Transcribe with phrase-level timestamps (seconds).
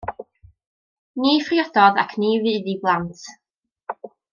[1.23, 3.23] Ni phriododd ac ni fu iddi blant.